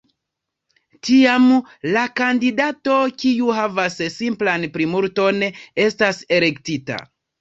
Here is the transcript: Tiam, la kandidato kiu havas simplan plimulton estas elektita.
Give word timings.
Tiam, 1.09 1.43
la 1.97 2.05
kandidato 2.21 2.95
kiu 3.25 3.53
havas 3.59 3.99
simplan 4.15 4.67
plimulton 4.79 5.47
estas 5.85 6.23
elektita. 6.41 6.99